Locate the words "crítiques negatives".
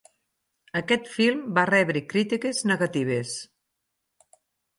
2.15-3.37